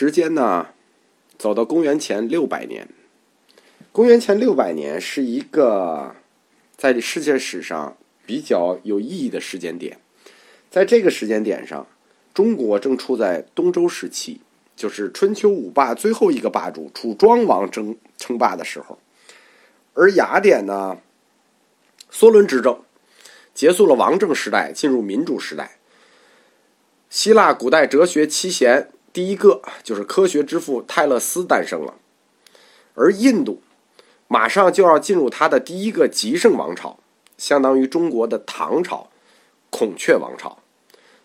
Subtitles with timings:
[0.00, 0.68] 时间呢，
[1.36, 2.88] 走到公元前六百年。
[3.90, 6.14] 公元前六百年是一个
[6.76, 9.98] 在世界史上比较有意义的时间点。
[10.70, 11.84] 在这个时间点上，
[12.32, 14.40] 中国正处在东周时期，
[14.76, 19.00] 就是春秋五霸最后一个霸主楚庄王争称霸的时候。
[19.94, 20.98] 而雅典呢，
[22.08, 22.80] 梭伦执政，
[23.52, 25.78] 结束了王政时代，进入民主时代。
[27.10, 28.90] 希腊古代哲学七贤。
[29.18, 31.96] 第一个就是科学之父泰勒斯诞生了，
[32.94, 33.60] 而印度
[34.28, 37.00] 马上就要进入他的第一个极盛王朝，
[37.36, 39.10] 相当于中国的唐朝
[39.70, 40.62] 孔雀王朝。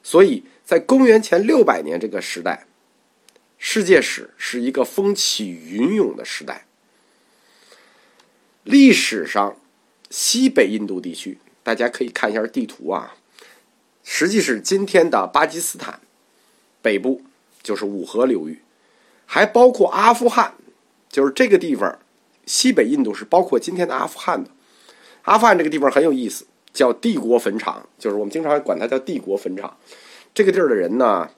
[0.02, 2.66] 所以在公元前六百年这个时代，
[3.60, 6.66] 世界史是一个风起云涌的时代。
[8.64, 9.56] 历史上，
[10.10, 13.14] 西北印度地区，大家可以看一下地图啊，
[14.04, 16.00] 实际是今天的巴基斯坦
[16.82, 17.22] 北部。
[17.64, 18.62] 就是五河流域，
[19.26, 20.54] 还包括阿富汗，
[21.10, 21.98] 就是这个地方，
[22.46, 24.52] 西北印度是包括今天的阿富汗的。
[25.22, 29.78] 阿富汗这个地方很有意思，叫帝国坟场，就是我们经常管它叫帝国坟场。
[30.34, 31.30] 这个地儿的人呢，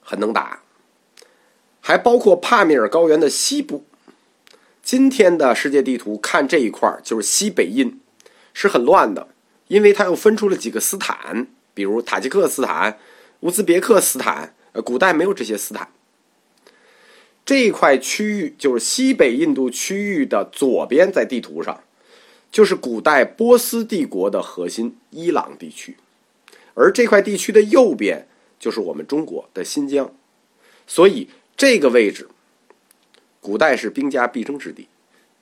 [0.00, 0.62] 很能打，
[1.82, 3.84] 还包括帕米尔高原的西部。
[4.82, 8.00] 今天的世界地图看这一块儿就是西北印，
[8.54, 9.28] 是很乱的，
[9.68, 12.98] 因为它又分出了几个斯坦，比如塔吉克斯坦。
[13.44, 15.90] 乌兹别克斯坦，呃，古代没有这些斯坦。
[17.44, 21.84] 这一块区域就是西北印度区域的左边，在地图上，
[22.50, 25.98] 就是古代波斯帝国的核心伊朗地区，
[26.72, 28.26] 而这块地区的右边
[28.58, 30.14] 就是我们中国的新疆。
[30.86, 32.30] 所以这个位置，
[33.42, 34.88] 古代是兵家必争之地，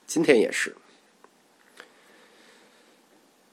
[0.05, 0.75] 今天也是。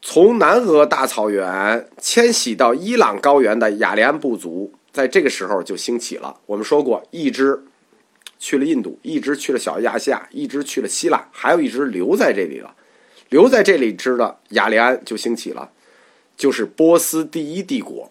[0.03, 6.41] 从南俄大草原迁徙到伊朗高原的雅利安部族，在这个时候就兴起了。
[6.47, 7.63] 我们说过，一支
[8.39, 12.75] 去了印度，一支去了小亚细亚，一支去了希腊，还有一支留在这里了。
[13.29, 15.71] 留在这里支的雅利安就兴起了，
[16.37, 18.11] 就是波斯第一帝国。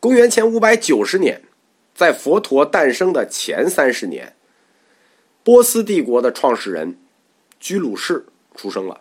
[0.00, 1.40] 公元前五百九十年，
[1.94, 4.34] 在佛陀诞生的前三十年，
[5.44, 6.98] 波斯帝国的创始人
[7.60, 8.26] 居鲁士
[8.56, 9.00] 出生了。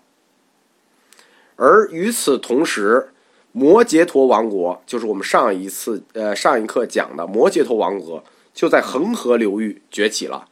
[1.63, 3.09] 而与此同时，
[3.51, 10.47] 摩羯陀王国就是我们上一次呃上一课讲的摩羯陀王国，就在恒河流域崛起了，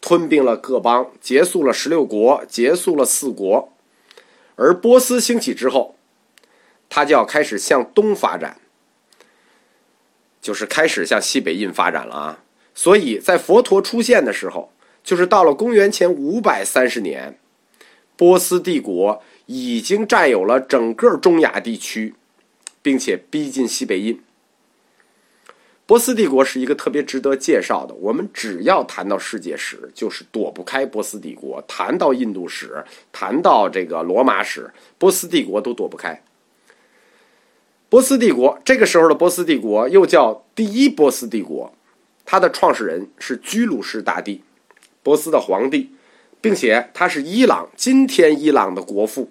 [0.00, 3.72] 吞并了各邦，结束了十六国，结束了四国。
[4.54, 5.96] 而波斯兴起之后，
[6.88, 8.60] 它就要开始向东发展，
[10.40, 12.38] 就是开始向西北印发展了啊。
[12.72, 14.70] 所以在佛陀出现的时候，
[15.02, 17.36] 就是到了公元前五百三十年，
[18.16, 19.20] 波斯帝国。
[19.54, 22.14] 已经占有了整个中亚地区，
[22.80, 24.18] 并且逼近西北印。
[25.84, 27.92] 波斯帝国是一个特别值得介绍的。
[27.92, 32.82] 我们只要谈到世界史，就是躲不开波斯帝国；谈到印度史，
[33.12, 36.22] 谈到这个罗马史，波斯帝国都躲不开。
[37.90, 41.74] 波斯帝国这个时候的波斯帝国又叫第一波斯帝国，
[42.24, 44.42] 它的创始人是居鲁士大帝，
[45.02, 45.90] 波斯的皇帝。
[46.40, 49.30] 并且他是伊朗今天伊朗的国父，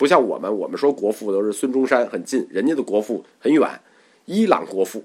[0.00, 3.68] 不像我们，我们说国父都是孙中山很近，人家的国父很远。
[4.24, 5.04] 伊朗国父，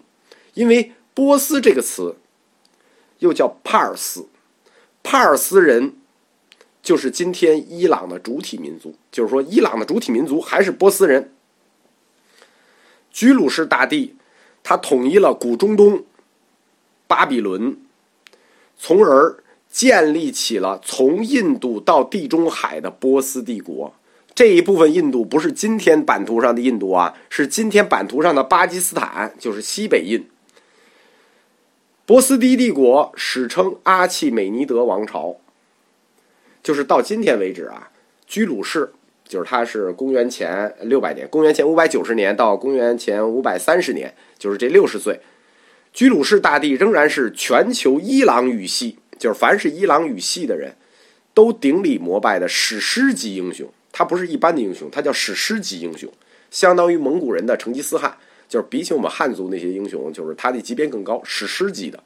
[0.53, 2.15] 因为波斯这个词
[3.19, 4.25] 又叫帕尔斯，
[5.03, 5.97] 帕尔斯人
[6.81, 11.33] 就是今天伊朗的主体民族，就是说伊朗的主体民族还是波斯人。
[13.11, 14.15] 居鲁士大帝
[14.63, 16.05] 他统一了古中东、
[17.05, 17.77] 巴比伦，
[18.77, 19.43] 从而。
[19.67, 23.93] 建立起了从印度到地中海的波斯帝国。
[24.35, 30.27] 这一部分印度不是今天版图上的印度啊，是今天版图上的巴基斯坦，就是西北印。
[32.05, 35.37] 波斯第一帝国史称阿契美尼德王朝，
[36.61, 37.89] 就是到今天为止啊，
[38.27, 38.91] 居鲁士
[39.25, 45.21] 就是他是公元前六百年，公元前五百九十年到公元前五百三十年，就是这六十岁，
[45.93, 48.99] 居鲁士大帝仍然是全球伊朗语系。
[49.17, 50.75] 就是凡是伊朗语系的人，
[51.33, 53.71] 都顶礼膜拜的史诗级英雄。
[53.97, 56.11] 他不是一般的英雄，他叫史诗级英雄，
[56.51, 58.17] 相当于蒙古人的成吉思汗。
[58.49, 62.03] 就是比起我们汉族那些英雄，就是他的级别更高，史诗级的。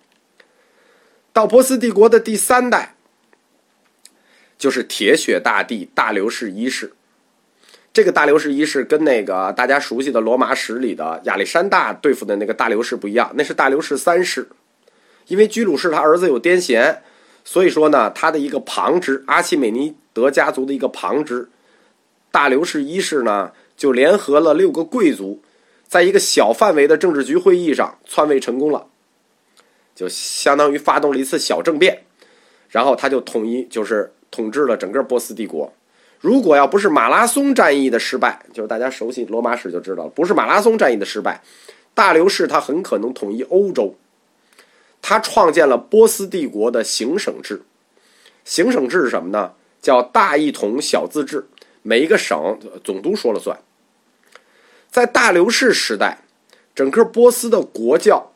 [1.33, 2.95] 到波斯帝国的第三代，
[4.56, 6.94] 就是铁血大帝大流士一世。
[7.91, 14.47] 这个大流士一世跟那个大家熟悉的罗马史里的亚历山大对付的那个大流士不一样，那是大流士三世。
[15.25, 17.00] 因为居鲁士他儿子有癫痫，
[17.44, 21.50] 所以说呢，他的一个旁支阿契美尼德家族的一个旁支
[22.31, 25.41] 大流士一世呢，就联合了六个贵族，
[25.87, 28.87] 在一个小范围的政治局会议上篡位成功了。
[29.95, 32.03] 就相当于发动了一次小政变，
[32.69, 35.73] 然后他就统一，就是统治了整个波斯帝国。
[36.19, 41.41] 如果要不是马拉松战役的失败，就是大家熟悉罗马史就知道，不是马拉松战役的失败，
[41.93, 43.95] 大流士他很可能统一欧洲。
[45.01, 47.63] 他创建了波斯帝国的行省制。
[48.43, 49.53] 行省制是什么呢？
[49.81, 51.45] 叫大一统小自治，
[51.81, 53.59] 每一个省总督说了算。
[54.89, 56.19] 在大流士时代，
[56.73, 58.31] 整个波斯的国教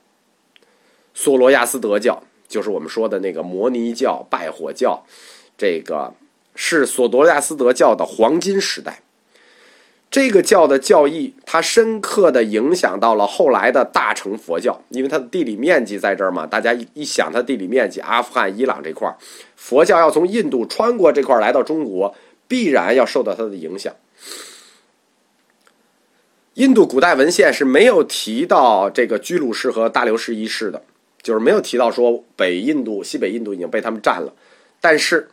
[1.13, 5.05] 索罗亚斯德教，就是我们说的那个摩尼教、拜火教，
[5.57, 6.13] 这个。
[6.55, 9.01] 是索罗亚斯德教的黄金时代。
[10.11, 16.45] 这个教的教义，它深刻的影响到了后来的大乘佛教，因为它的地理面积在这儿嘛。
[16.45, 19.17] 大家一一想，它地理面积，阿富汗、伊朗这块儿，
[19.55, 22.13] 佛教要从印度穿过这块儿来到中国，
[22.47, 23.95] 必然要受到它的影响。
[26.53, 30.83] 印度古代文献是没有提到这个居鲁士和大流士一世的，
[31.21, 34.33] 就是没有提到说北印度、西北印度已经被他们占了，
[34.79, 35.29] 但是。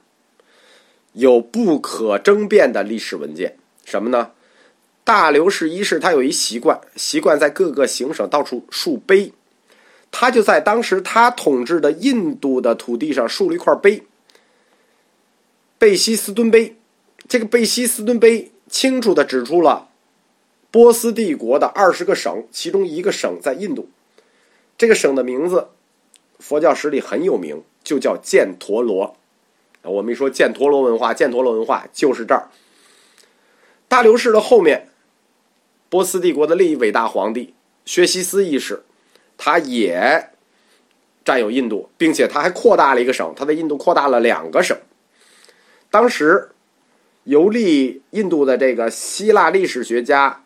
[1.12, 4.30] 有不可争辩的历史文件，什么呢？
[5.02, 9.32] 大流士一世他有一习惯，习惯在各个行省到处竖碑，
[10.12, 14.04] 他就在当时他统治的印度的土地上竖了一块碑——
[15.78, 16.76] 贝希斯敦碑。
[17.30, 19.88] 这个贝希斯敦碑清楚的指出了
[20.72, 23.88] 波斯帝国的二十个省，其中一个省在印度。
[24.76, 25.68] 这个省的名字，
[26.40, 29.16] 佛教史里很有名，就叫犍陀罗。
[29.82, 32.48] 我们一说犍陀罗文化，犍陀罗文化就是这儿。
[33.86, 34.88] 大流士的后面，
[35.88, 37.54] 波斯帝国的另一伟大皇帝
[37.84, 38.82] 薛西斯一世，
[39.38, 40.30] 他也
[41.24, 44.76] 占有印度，并且他还扩大了一个省，他在印度扩大了两个省。
[45.90, 46.50] 当时
[47.24, 50.42] 游历印度的这个希腊历史学家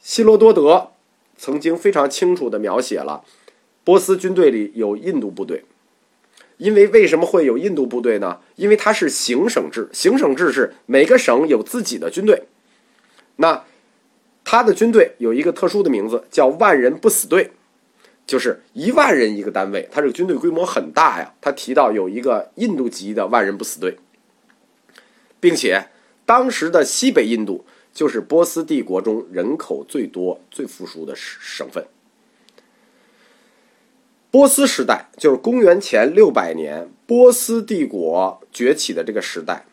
[0.00, 0.92] 希罗多德，
[1.36, 3.24] 曾经非常清楚的描写了
[3.84, 5.64] 波斯军队里有印度部队。
[6.58, 8.40] 因为为什么会有印度部队呢？
[8.54, 12.44] 因为它是行省制，行省制是每个省有自己的军队。
[13.36, 13.62] 那
[14.42, 17.50] 他的军队有一个特殊的名字，叫万人不死队，
[18.26, 19.86] 就是一万人一个单位。
[19.92, 21.34] 他这个军队规模很大呀。
[21.42, 23.98] 他提到有一个印度籍的万人不死队，
[25.40, 25.86] 并且
[26.24, 31.86] 当时的西北印度就是波斯帝国中人口最多、最富庶的省份。
[34.30, 39.64] 波斯时代就是公元前六百年，波斯帝国崛起的这个时代，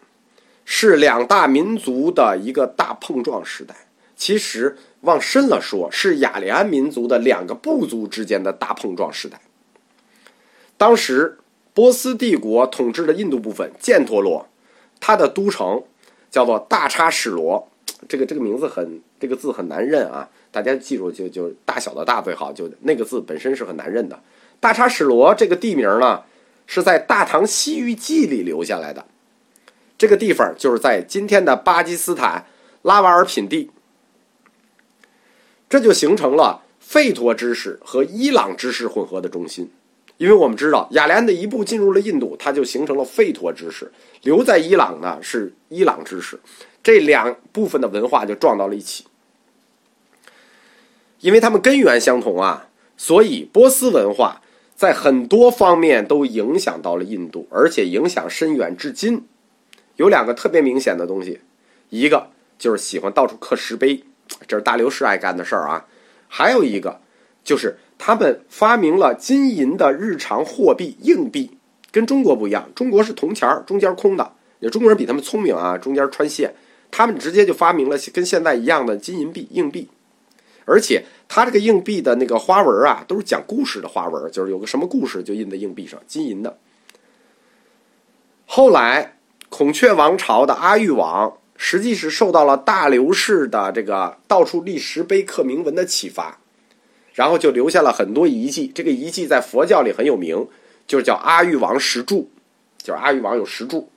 [0.63, 3.75] 是两大民族的一个大碰撞时代。
[4.15, 9.41] 其实往深了说，是雅利安民族的两个部族之间的大碰撞时代。
[10.77, 11.39] 当时
[11.73, 14.47] 波斯帝国统治的印度部分犍陀罗，
[15.05, 15.83] 它的都城
[16.31, 17.67] 叫做大叉史罗，
[18.07, 24.17] 这个这个名字很，这个字很难认啊，大家记住就就大小的大最好，就那个字本身是很难认的。
[24.61, 26.23] 大叉史罗这个地名呢，
[26.67, 29.03] 是在《大唐西域记》里留下来的。
[29.97, 32.45] 这个地方就是在今天的巴基斯坦
[32.81, 33.71] 拉瓦尔品地。
[35.69, 39.69] 这就形成了费陀知识和伊朗知识混合的中心。
[40.17, 43.87] 因为我们知道雅利安的一步进入了印度，它就形成了费陀知识；
[44.21, 46.39] 留在伊朗呢是伊朗知识，
[46.81, 49.05] 这两部分的文化就撞到了一起。
[51.19, 52.67] 因为它们根源相同啊，
[52.97, 54.41] 所以波斯文化。
[54.75, 59.25] 在很多方面都影响到了印度，而且影响深远至今。
[59.95, 61.39] 有两个特别明显的东西，
[61.89, 64.03] 一个就是喜欢到处刻石碑，
[64.47, 65.85] 这是大流士爱干的事儿啊。
[66.27, 66.99] 还有一个
[67.45, 71.57] 就是他们发明了金银的日常货币硬币，
[71.89, 74.33] 跟中国不一样，中国是铜钱儿，中间空的。
[74.59, 76.53] 也中国人比他们聪明啊，中间穿线，
[76.91, 79.87] 他们直接就发明了跟现在一样的金银币硬币。
[80.65, 86.57] 而且它这个硬币的那个花纹啊，都是讲故事的花纹，就是有个什么故事就印在硬币上，金银的。
[88.45, 89.15] 后来
[89.47, 96.37] 孔雀王朝的阿育王，实际是受到了大流士的这个到处立石碑刻铭文的启发，
[97.13, 98.71] 然后就留下了很多遗迹。
[98.73, 100.47] 这个遗迹在佛教里很有名，
[100.85, 102.29] 就是叫阿育王石柱，
[102.77, 103.89] 就是阿育王有石柱。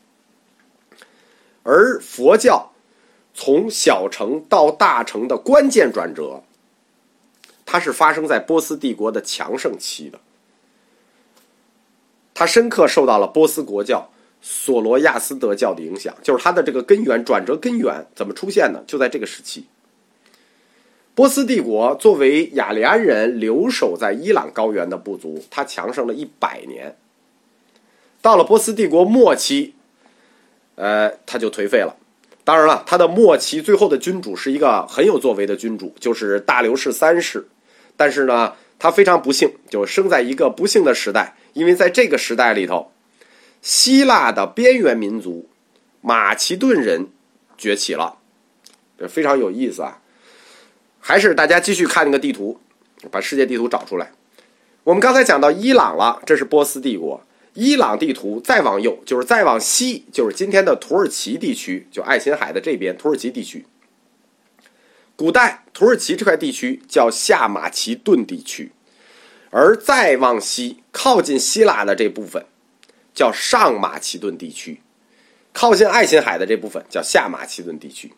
[1.62, 2.72] 而佛教
[3.34, 6.42] 从小乘到大乘的关键转折。
[7.68, 10.20] 它是发生在波斯帝国的强盛期的，
[12.32, 14.08] 它深刻受到了波斯国教
[14.40, 18.84] 索罗亚斯德教的影响，就是它的这个根源转折根源怎么出现呢？
[18.86, 19.66] 就在这个时期，
[21.16, 26.94] 波斯帝国作为雅利安人留守在伊朗高原的部族，它强盛了一百年，
[28.20, 29.74] 到了波斯帝国末期，
[30.74, 31.96] 呃，它就颓废了。
[32.44, 37.48] 当然了，它的末期最后的君主是一个很有作为的君主，就是大流士三世。
[37.96, 42.92] 但是呢，他非常不幸，就生在一个不幸的时代，因为在这个时代里头，
[43.62, 45.48] 希腊的边缘民族
[46.02, 47.08] 马其顿人
[47.56, 48.18] 崛起了，
[48.98, 50.02] 这非常有意思啊。
[51.08, 52.58] 还是大家继续看那个地图，
[53.12, 54.10] 把世界地图找出来。
[54.82, 57.22] 我们刚才讲到伊朗了，这是波斯帝国。
[57.54, 63.64] 伊朗地图再往右就是再往西就是今天的土耳其地区，就爱琴海的这边土耳其地区。
[65.14, 68.72] 古代土耳其这块地区叫下马其顿地区，
[69.50, 72.44] 而再往西靠近希腊的这部分
[73.14, 74.80] 叫上马其顿地区，
[75.52, 78.12] 靠近爱琴海的这部分叫下马其顿地区。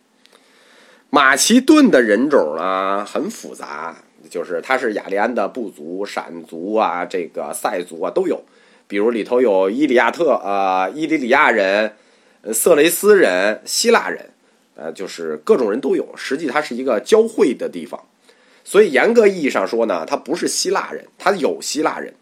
[1.11, 3.97] 马其顿的人种呢很复杂，
[4.29, 8.43] 就是它是雅利安的部族、闪族啊，这个塞族啊都有。
[8.87, 11.95] 比如里头有伊里亚特啊，伊里里亚人、
[12.53, 14.31] 色雷斯人、希腊人，
[14.77, 16.07] 呃，就是各种人都有。
[16.15, 18.03] 实际它是一个交汇的地方，
[18.62, 22.12] 所以严格意义上说呢，它不是希腊人，它有希腊人。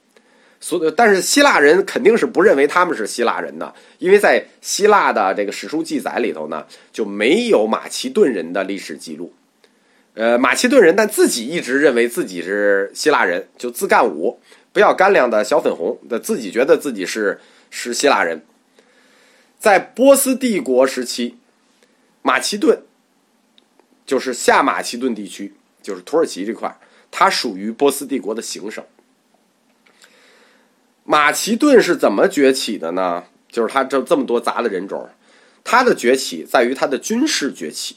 [0.60, 9.32] 所但是希腊人肯定是不认为他们是希腊人的，因为在希腊的这个史书记载里头呢，就没有马其顿人的历史记录。
[10.14, 14.40] 呃，马其顿人但自己一直认为自己是希腊人，就自干五。
[14.72, 18.42] 不要干粮的小粉红的自己觉得自己是是希腊人，
[19.58, 21.36] 在波斯帝国时期，
[22.20, 22.82] 马其顿
[24.04, 26.78] 就是下马其顿地区，就是土耳其这块，
[27.10, 28.84] 它属于波斯帝国的行省。
[31.08, 33.25] 马其顿是怎么崛起的呢？
[33.48, 35.08] 就是它这这么多杂的人种，
[35.62, 37.96] 它的崛起在于它的军事崛起。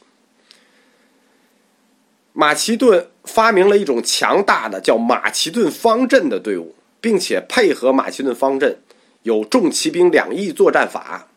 [2.34, 8.80] 马其顿发明了一种强大的叫马其顿方阵的队伍，并且配合马其顿方阵
[9.24, 11.28] 有重骑兵两翼作战法，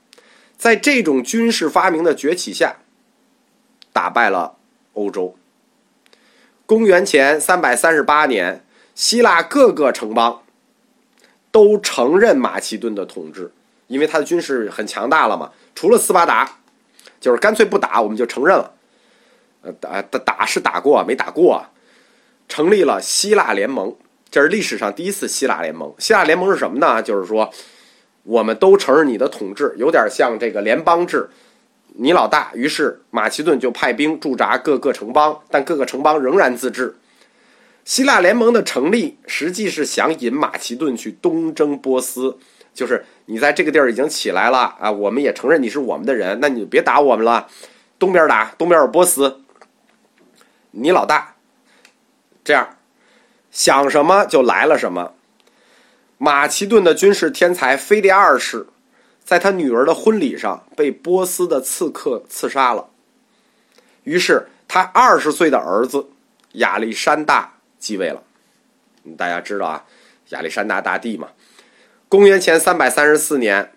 [0.57, 2.76] 在这种军事发明的崛起下，
[3.93, 4.57] 打败了
[4.93, 5.35] 欧洲。
[6.67, 8.62] 公元前三百三十八年，
[8.95, 10.42] 希腊各个城邦
[11.53, 13.53] 都承认马其顿的统治，
[13.87, 15.53] 因为他的军事很强大了嘛。
[15.75, 16.59] 除了斯巴达，
[17.21, 18.73] 就是干脆不打，我们就承认了。
[19.63, 21.71] 呃，打打打是打过，没打过啊，
[22.49, 23.95] 成立了希腊联盟，
[24.31, 25.95] 这是历史上第一次希腊联盟。
[25.99, 27.01] 希腊联盟是什么呢？
[27.01, 27.49] 就是说，
[28.25, 31.29] 我们都承认你的统治，有点像这个联邦制，
[31.95, 32.51] 你老大。
[32.55, 36.97] 于是马其顿就派兵驻扎各个城邦，但各个城邦仍然自治。
[37.85, 42.39] 希腊联盟的成立，实际是想引马其顿去东征波斯，
[42.73, 47.49] 就是你在这个地儿已经起来了啊，我们也承认你是我们的人，那你就别打我们了，
[47.99, 49.41] 东边打，东边有波斯。
[50.71, 51.35] 你老大，
[52.45, 52.77] 这样
[53.51, 55.15] 想什么就来了什么。
[56.19, 58.69] 马其顿的军事天才腓力二世，
[59.25, 62.91] 在他女儿的婚礼上被波斯的刺客刺杀了。
[64.05, 66.07] 于是他二十岁的儿子
[66.53, 68.23] 亚历山大继位了。
[69.19, 69.85] 大家知道啊，
[70.29, 71.29] 亚历山大大帝嘛。
[72.09, 73.73] 公元前三百三十四年，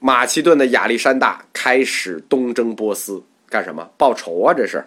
[0.00, 3.22] 马其顿的亚历山大开始东征波斯。
[3.48, 4.52] 干什么报仇啊？
[4.52, 4.84] 这是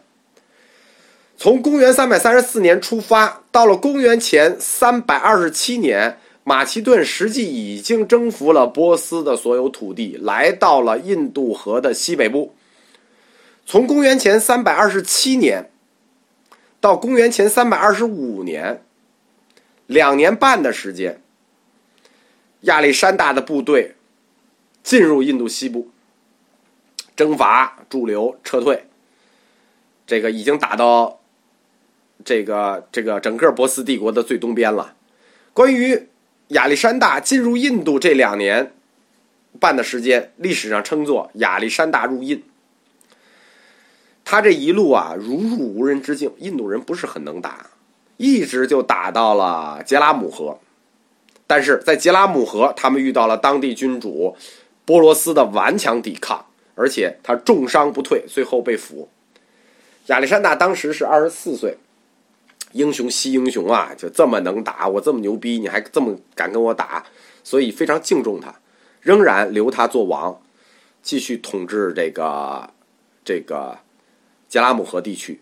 [1.37, 12.53] 从公元三百三十四年出发，到了公元前三百二十七年，马其顿实际已经征服了波斯的所有土地，来到了印度河的西北部。
[13.65, 15.69] 从公元前三百二十七年
[16.87, 18.81] 到公元前三百二十五年，
[19.87, 21.21] 两年半的时间，
[22.61, 23.95] 亚历山大的部队
[24.83, 25.89] 进入印度西部。
[27.13, 28.85] 征伐、驻留、撤退，
[30.05, 31.19] 这个已经打到
[32.23, 34.95] 这个这个整个波斯帝国的最东边了。
[35.51, 36.07] 关于
[36.49, 38.71] 亚历山大进入印度这两年
[39.59, 42.41] 半的时间，历史上称作亚历山大入印。
[44.29, 47.67] 他这一路啊，如入无人之境，印度人不是很能打，
[48.17, 50.59] 一直就打到了杰拉姆河。
[51.47, 54.35] 但是在杰拉姆河，他们遇到了当地君主
[54.83, 56.45] 波罗斯的顽强抵抗。
[56.75, 59.09] 而且他重伤不退，最后被俘。
[60.07, 61.77] 亚历山大当时是二十四岁，
[62.73, 67.03] 英雄惜英雄啊，就这么能打，我这么牛逼，你还这么敢跟我打，
[67.43, 68.53] 所以非常敬重他，
[69.01, 70.39] 仍然留他做王，
[71.01, 72.69] 继续统治这个
[73.25, 73.79] 这个
[74.47, 75.41] 杰拉姆河地区。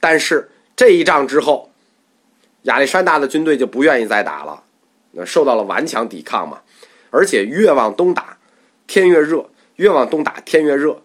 [0.00, 1.70] 但是这一仗之后，
[2.62, 4.62] 亚历山大的军队就不愿意再打了，
[5.12, 6.60] 那受到了顽强抵抗嘛。
[7.10, 8.38] 而且越往东打，
[8.86, 9.48] 天越热。
[9.76, 11.02] 越往东打，天越热，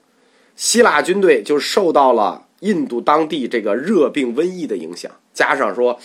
[0.56, 6.00] 希腊军队就受到了印度当地这个热病瘟疫的影响，加上说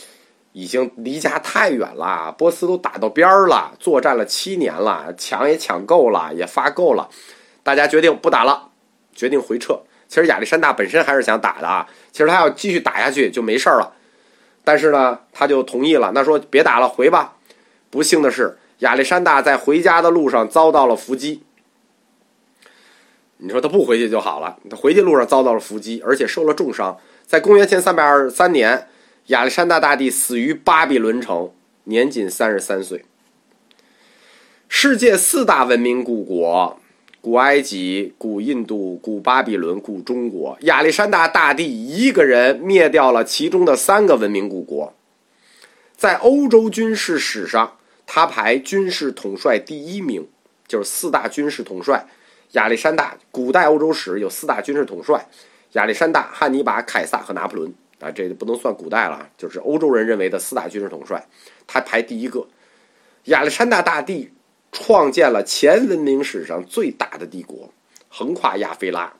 [0.51, 7.09] 已经离家太远了，波斯都打到边儿了，作战了七年了，抢也抢够了，也发够了，
[7.63, 8.71] 大家决定不打了，
[9.15, 9.81] 决定回撤。
[10.09, 13.93] 其实亚历山大本身还是想打的啊，其实他要继续打下去就没事了，
[14.65, 16.13] 但是呢，他就同意了。
[16.15, 17.37] 那说别打了，回吧。
[17.91, 21.43] 不幸的是，亚历山大在回家的路上遭到了伏击。
[23.39, 26.99] 你说他不回去就好了，他回去路上遭到了伏击，而且受了重伤。
[27.27, 28.89] 在公元前三百二十三年，
[29.27, 31.51] 亚历山大大帝死于巴比伦城，
[31.85, 33.05] 年仅三十三岁。
[34.69, 36.81] 世界四大文明古国：
[37.27, 40.57] 古埃及、古印度、古巴比伦、古中国。
[40.61, 44.95] 亚历山大大帝一个人灭掉了其中的三个文明古国。
[45.97, 50.29] 在欧洲军事史上，他排军事统帅第一名，
[50.69, 52.07] 就是四大军事统帅。
[52.53, 55.27] 亚历山大，古代欧洲史有四大军事统帅：
[55.73, 57.75] 亚历山大、汉尼拔、凯撒和拿破仑。
[57.99, 61.27] 啊，这不能算古代了，就是欧洲人认为的四大军事统帅，
[61.67, 62.47] 他排第一个。
[63.25, 64.31] 亚历山大大帝
[64.79, 67.73] 创建了前文明史上最大的帝国，
[68.11, 69.15] 横跨亚非拉。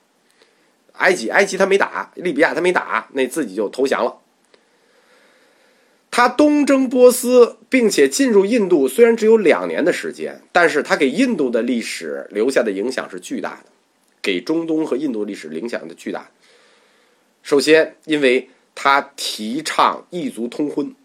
[0.93, 4.17] 埃及，埃及他没打；利比亚他没打，那自己就投降了。
[6.11, 13.71] 他东征波斯，并且进入印度，虽然只有两年的时间，但是他给印度的历史留下的影响是巨大的，
[14.21, 16.29] 给中东和印度历史影响的巨大。
[17.41, 20.95] 首先，因为他提倡异族通婚，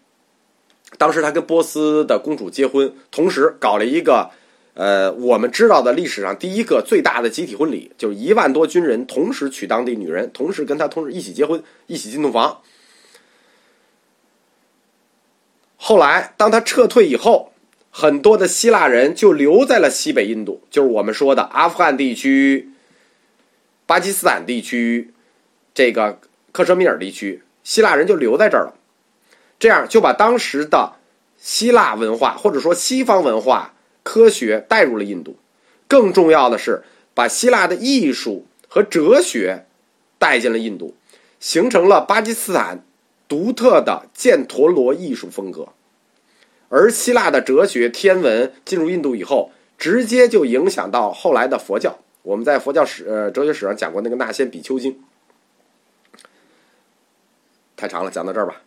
[0.99, 4.31] 当时他跟波斯的公主结婚，同时搞了一个，
[4.75, 12.61] 呃，我们知道的历史上第一个最大的集体婚礼，就是一万多军人同时娶当地女人，同时跟他同时一起结婚，一起进洞房。
[15.77, 17.53] 后来，当他撤退以后，
[17.91, 22.69] 很多的希腊人就留在了西北印度，就是我们说的阿富汗地区、
[23.85, 25.13] 巴基斯坦地区、
[25.73, 26.19] 这个
[26.51, 28.73] 克什米尔地区，希腊人就留在这儿了。
[29.59, 30.93] 这样就把当时的
[31.37, 33.72] 希腊文化或者说西方文化、
[34.03, 35.37] 科学带入了印度。
[35.87, 36.83] 更重要的是，
[37.13, 39.65] 把希腊的艺术和哲学
[40.19, 40.95] 带进了印度，
[41.39, 42.83] 形成了巴基斯坦。
[43.25, 45.69] 独特的犍陀罗艺术风格，
[46.69, 51.97] 而希腊的哲学、天文进入印度以后，直接就影响到后来的佛教。
[52.21, 54.91] 我们在佛教史、呃哲学史上讲过那个《那仙比丘经》，
[57.75, 58.61] 太长了，讲到这儿吧。